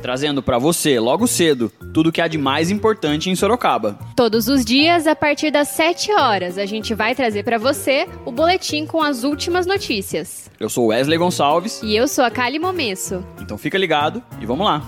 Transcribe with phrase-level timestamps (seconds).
[0.00, 3.98] trazendo para você, logo cedo, tudo o que há de mais importante em Sorocaba.
[4.16, 8.32] Todos os dias, a partir das 7 horas, a gente vai trazer para você o
[8.32, 10.50] boletim com as últimas notícias.
[10.58, 11.80] Eu sou Wesley Gonçalves.
[11.82, 13.24] E eu sou a Kali Momesso.
[13.40, 14.82] Então fica ligado e vamos lá.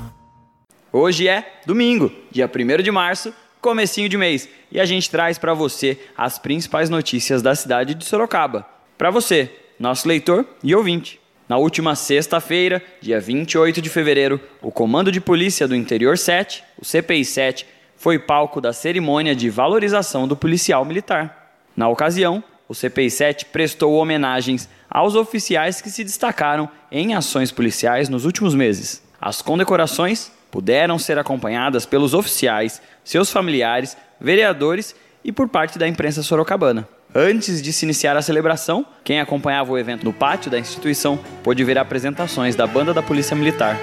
[0.92, 5.54] Hoje é domingo, dia 1 de março, comecinho de mês, e a gente traz para
[5.54, 8.66] você as principais notícias da cidade de Sorocaba.
[8.96, 11.19] Para você, nosso leitor e ouvinte.
[11.50, 16.84] Na última sexta-feira, dia 28 de fevereiro, o Comando de Polícia do Interior 7, o
[16.84, 21.56] CPI 7, foi palco da cerimônia de valorização do policial militar.
[21.76, 28.08] Na ocasião, o CPI 7 prestou homenagens aos oficiais que se destacaram em ações policiais
[28.08, 29.02] nos últimos meses.
[29.20, 36.22] As condecorações puderam ser acompanhadas pelos oficiais, seus familiares, vereadores e por parte da imprensa
[36.22, 36.86] sorocabana.
[37.12, 41.64] Antes de se iniciar a celebração, quem acompanhava o evento no pátio da instituição pôde
[41.64, 43.76] ver apresentações da banda da Polícia Militar.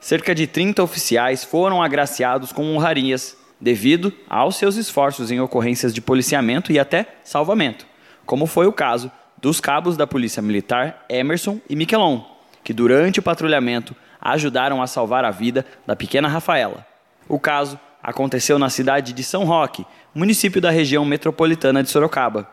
[0.00, 6.00] Cerca de 30 oficiais foram agraciados com honrarias devido aos seus esforços em ocorrências de
[6.00, 7.89] policiamento e até salvamento
[8.30, 12.22] como foi o caso dos cabos da Polícia Militar Emerson e Miquelon,
[12.62, 16.86] que durante o patrulhamento ajudaram a salvar a vida da pequena Rafaela.
[17.28, 22.48] O caso aconteceu na cidade de São Roque, município da região metropolitana de Sorocaba.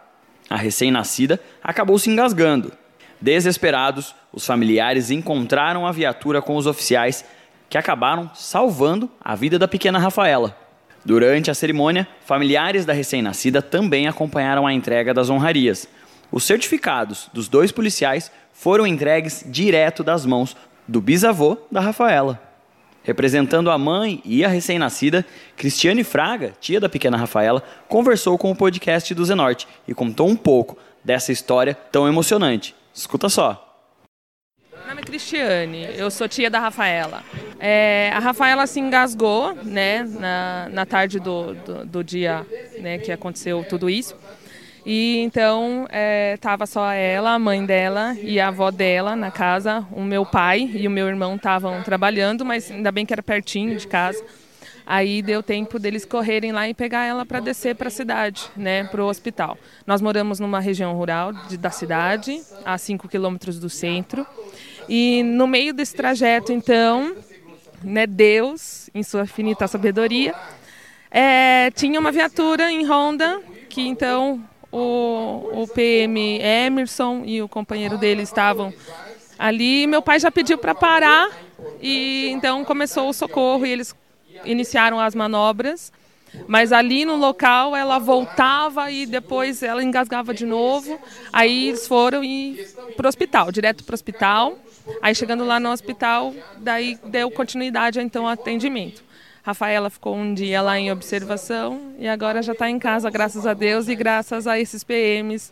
[0.49, 2.73] A recém-nascida acabou se engasgando.
[3.21, 7.23] Desesperados, os familiares encontraram a viatura com os oficiais
[7.69, 10.57] que acabaram salvando a vida da pequena Rafaela.
[11.07, 15.87] Durante a cerimônia, familiares da recém-nascida também acompanharam a entrega das honrarias.
[16.29, 20.53] Os certificados dos dois policiais foram entregues direto das mãos
[20.85, 22.37] do bisavô da Rafaela.
[23.03, 25.25] Representando a mãe e a recém-nascida,
[25.55, 30.35] Cristiane Fraga, tia da pequena Rafaela, conversou com o podcast do Zenorte e contou um
[30.35, 32.75] pouco dessa história tão emocionante.
[32.93, 33.81] Escuta só.
[34.73, 37.23] Meu nome é Cristiane, eu sou tia da Rafaela.
[37.59, 42.45] É, a Rafaela se engasgou né, na, na tarde do, do, do dia
[42.79, 44.15] né, que aconteceu tudo isso.
[44.85, 45.85] E então
[46.33, 49.85] estava é, só ela, a mãe dela e a avó dela na casa.
[49.91, 53.75] O meu pai e o meu irmão estavam trabalhando, mas ainda bem que era pertinho
[53.75, 54.23] de casa.
[54.85, 58.85] Aí deu tempo deles correrem lá e pegar ela para descer para a cidade, né,
[58.85, 59.57] para o hospital.
[59.85, 64.25] Nós moramos numa região rural de, da cidade, a 5 quilômetros do centro.
[64.87, 67.13] E no meio desse trajeto, então,
[67.83, 70.33] né, Deus, em sua infinita sabedoria,
[71.09, 77.97] é, tinha uma viatura em Honda que então o, o PM Emerson e o companheiro
[77.97, 78.73] dele estavam
[79.37, 79.87] ali.
[79.87, 81.29] Meu pai já pediu para parar
[81.81, 83.95] e então começou o socorro e eles
[84.45, 85.91] iniciaram as manobras.
[86.47, 90.99] Mas ali no local ela voltava e depois ela engasgava de novo.
[91.31, 92.21] Aí eles foram
[92.95, 94.57] para o hospital, direto para o hospital.
[95.01, 99.03] Aí chegando lá no hospital, daí deu continuidade então ao atendimento.
[99.43, 103.53] Rafaela ficou um dia lá em observação e agora já está em casa, graças a
[103.53, 105.51] Deus e graças a esses PMs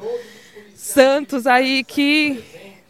[0.75, 2.43] santos aí que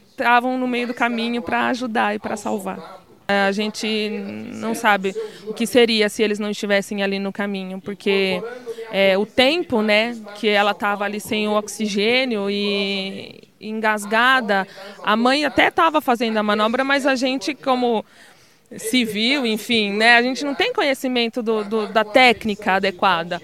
[0.09, 3.04] estavam no meio do caminho para ajudar e para salvar.
[3.27, 4.09] A gente
[4.53, 5.15] não sabe
[5.47, 8.41] o que seria se eles não estivessem ali no caminho, porque
[8.91, 14.67] é, o tempo né, que ela estava ali sem o oxigênio e engasgada,
[15.03, 18.05] a mãe até estava fazendo a manobra, mas a gente, como
[18.77, 23.41] civil, enfim, né, a gente não tem conhecimento do, do, da técnica adequada.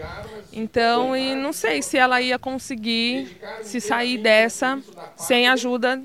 [0.54, 4.80] Então, e não sei se ela ia conseguir se sair dessa
[5.16, 6.02] sem ajuda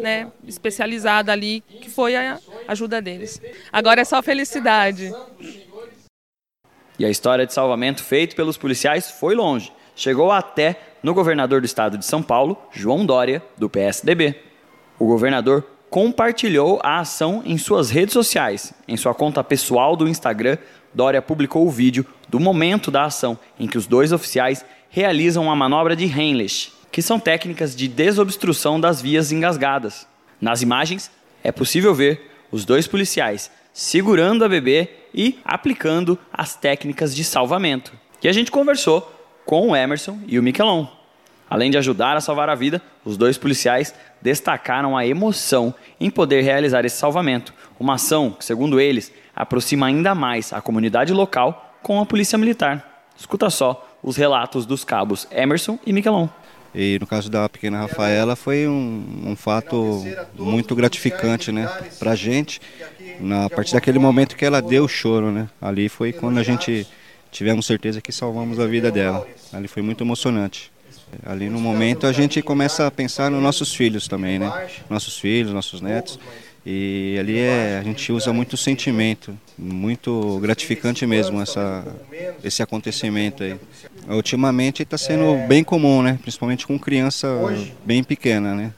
[0.00, 3.40] né, especializada ali, que foi a ajuda deles.
[3.72, 5.12] Agora é só felicidade.
[6.98, 9.72] E a história de salvamento feito pelos policiais foi longe.
[9.96, 14.34] Chegou até no governador do estado de São Paulo, João Dória, do PSDB.
[14.98, 18.72] O governador compartilhou a ação em suas redes sociais.
[18.88, 20.58] Em sua conta pessoal do Instagram,
[20.94, 25.56] Dória publicou o vídeo do momento da ação em que os dois oficiais realizam a
[25.56, 30.06] manobra de Heimlich, que são técnicas de desobstrução das vias engasgadas.
[30.40, 31.10] Nas imagens,
[31.42, 37.92] é possível ver os dois policiais segurando a bebê e aplicando as técnicas de salvamento.
[38.22, 39.12] E a gente conversou
[39.44, 40.86] com o Emerson e o Miquelon.
[41.48, 46.42] Além de ajudar a salvar a vida, os dois policiais destacaram a emoção em poder
[46.42, 52.00] realizar esse salvamento, uma ação que, segundo eles, aproxima ainda mais a comunidade local com
[52.00, 53.06] a polícia militar.
[53.16, 56.28] Escuta só os relatos dos cabos Emerson e Miquelon.
[56.74, 60.04] E no caso da pequena Rafaela foi um, um fato
[60.36, 61.68] muito gratificante, né,
[62.00, 62.60] para a gente.
[63.20, 66.84] Na partir daquele momento que ela deu o choro, né, ali foi quando a gente
[67.30, 69.24] tivemos certeza que salvamos a vida dela.
[69.52, 70.73] Ali foi muito emocionante.
[71.24, 75.52] Ali no momento a gente começa a pensar nos nossos filhos também, né, nossos filhos,
[75.52, 76.18] nossos netos.
[76.66, 81.84] E ali é, a gente usa muito sentimento, muito gratificante mesmo essa,
[82.42, 83.56] esse acontecimento aí.
[84.08, 86.18] Ultimamente está sendo bem comum, né?
[86.22, 87.28] principalmente com criança
[87.84, 88.54] bem pequena.
[88.54, 88.72] Né?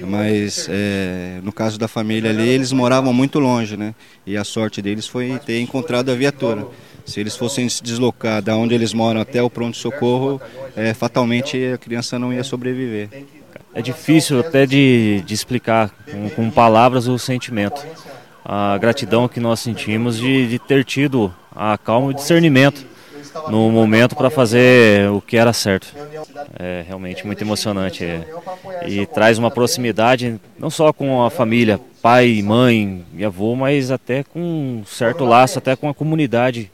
[0.00, 3.94] Mas é, no caso da família ali, eles moravam muito longe, né?
[4.26, 6.66] E a sorte deles foi ter encontrado a viatura.
[7.04, 10.40] Se eles fossem se deslocar da onde eles moram até o pronto-socorro,
[10.76, 13.08] é, fatalmente a criança não ia sobreviver
[13.74, 17.84] é difícil até de, de explicar com, com, palavras o sentimento.
[18.44, 22.86] A gratidão que nós sentimos de, de ter tido a calma e discernimento
[23.48, 25.88] no momento para fazer o que era certo.
[26.56, 28.24] É realmente muito emocionante é,
[28.86, 34.22] e traz uma proximidade não só com a família, pai, mãe e avô, mas até
[34.22, 36.70] com um certo laço até com a comunidade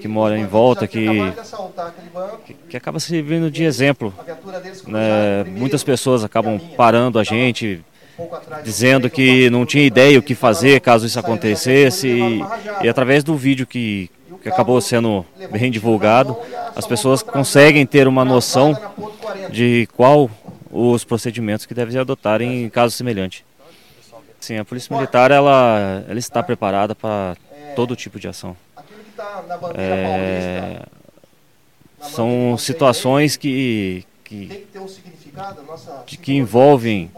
[0.00, 1.06] que mora em volta, que,
[2.44, 4.12] que, que acaba servindo de exemplo.
[4.86, 5.44] Né?
[5.44, 7.80] Muitas pessoas acabam parando a gente,
[8.62, 12.40] dizendo que não tinha ideia o que fazer caso isso acontecesse, e,
[12.82, 14.10] e através do vídeo que,
[14.42, 16.36] que acabou sendo bem divulgado,
[16.76, 18.76] as pessoas conseguem ter uma noção
[19.50, 20.30] de qual
[20.70, 23.44] os procedimentos que devem adotar em caso semelhante.
[24.40, 27.36] Sim, a Polícia Militar ela, ela está preparada para
[27.74, 28.54] todo tipo de ação
[29.74, 30.78] é...
[30.78, 30.94] paulista.
[32.10, 34.86] São situações que, que, que, um
[36.06, 37.10] de, que envolvem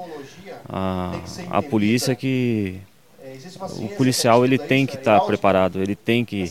[0.68, 1.12] a,
[1.50, 2.80] a polícia que
[3.20, 3.36] é,
[3.78, 6.50] o policial ele tem que estar tá preparado, ele tem que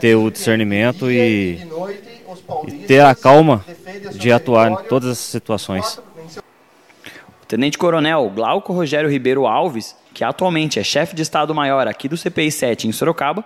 [0.00, 1.66] ter o discernimento e,
[2.66, 3.64] e ter a calma
[4.12, 5.98] de atuar em todas as situações.
[7.42, 12.16] O Tenente Coronel Glauco Rogério Ribeiro Alves, que atualmente é chefe de Estado-Maior aqui do
[12.16, 13.44] CPI 7 em Sorocaba,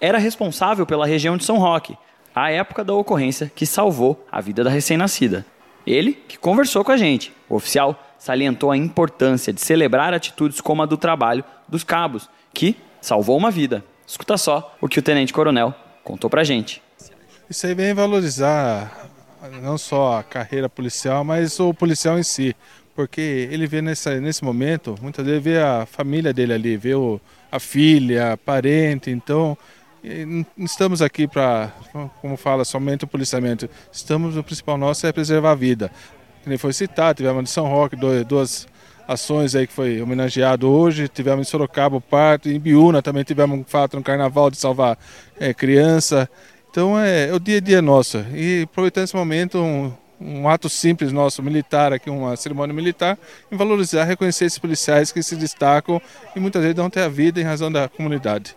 [0.00, 1.96] era responsável pela região de São Roque,
[2.34, 5.44] à época da ocorrência que salvou a vida da recém-nascida.
[5.86, 7.32] Ele que conversou com a gente.
[7.48, 12.76] O oficial salientou a importância de celebrar atitudes como a do trabalho dos cabos, que
[13.00, 13.84] salvou uma vida.
[14.06, 15.74] Escuta só o que o tenente-coronel
[16.04, 16.82] contou pra gente.
[17.48, 19.08] Isso aí vem valorizar
[19.62, 22.54] não só a carreira policial, mas o policial em si.
[22.94, 27.20] Porque ele vê nessa, nesse momento, muitas vezes vê a família dele ali, vê o,
[27.50, 29.56] a filha, parente, então
[30.58, 31.72] estamos aqui para,
[32.20, 33.68] como fala, somente o policiamento.
[33.92, 35.90] Estamos, o principal nosso é preservar a vida.
[36.44, 37.96] Como foi citado, tivemos de São Roque
[38.26, 38.66] duas
[39.08, 43.58] ações aí que foi homenageado hoje, tivemos em Sorocaba o parto, em Biúna também tivemos
[43.58, 44.98] um fato no carnaval de salvar
[45.40, 46.28] é, criança.
[46.70, 48.18] Então é, é, o dia a dia nosso.
[48.34, 53.18] E aproveitando esse momento, um, um ato simples nosso, militar, aqui uma cerimônia militar,
[53.50, 56.00] em valorizar, reconhecer esses policiais que se destacam
[56.36, 58.54] e muitas vezes dão até a vida em razão da comunidade.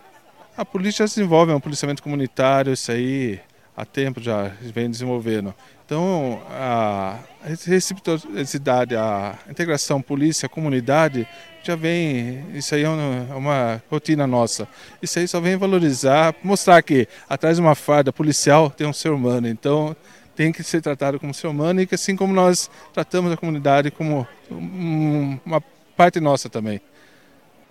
[0.54, 3.40] A polícia se desenvolve, é um policiamento comunitário, isso aí
[3.74, 5.54] há tempo já vem desenvolvendo.
[5.84, 7.18] Então, a
[7.66, 11.26] reciprocidade, a integração polícia-comunidade
[11.62, 14.68] já vem, isso aí é é uma, rotina nossa.
[15.00, 19.10] Isso aí só vem valorizar, mostrar que atrás de uma farda policial tem um ser
[19.10, 19.96] humano, então
[20.36, 23.90] tem que ser tratado como ser humano e que assim como nós tratamos a comunidade
[23.90, 25.62] como uma
[25.96, 26.78] parte nossa também.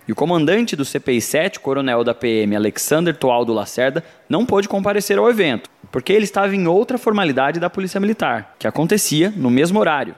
[0.06, 5.30] E o comandante do CPI-7, coronel da PM Alexander Toaldo Lacerda, não pôde comparecer ao
[5.30, 10.14] evento, porque ele estava em outra formalidade da Polícia Militar, que acontecia no mesmo horário.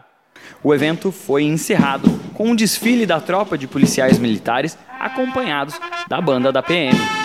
[0.62, 6.50] O evento foi encerrado com um desfile da tropa de policiais militares acompanhados da banda
[6.50, 7.23] da PM.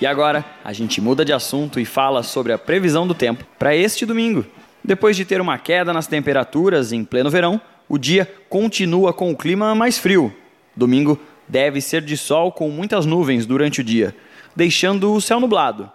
[0.00, 3.76] E agora, a gente muda de assunto e fala sobre a previsão do tempo para
[3.76, 4.46] este domingo.
[4.82, 9.36] Depois de ter uma queda nas temperaturas em pleno verão, o dia continua com o
[9.36, 10.34] clima mais frio.
[10.74, 14.16] Domingo deve ser de sol com muitas nuvens durante o dia,
[14.56, 15.90] deixando o céu nublado.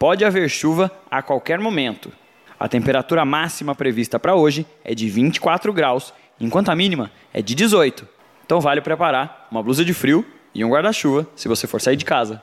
[0.00, 2.10] Pode haver chuva a qualquer momento.
[2.58, 7.54] A temperatura máxima prevista para hoje é de 24 graus, enquanto a mínima é de
[7.54, 8.08] 18.
[8.44, 12.04] Então vale preparar uma blusa de frio e um guarda-chuva se você for sair de
[12.04, 12.42] casa.